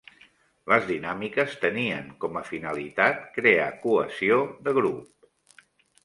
Les 0.71 0.85
dinàmiques 0.91 1.51
tenien 1.65 2.07
com 2.23 2.39
a 2.41 2.41
finalitat 2.47 3.19
crear 3.35 3.67
cohesió 3.83 4.39
de 4.69 4.75
grup. 4.79 5.29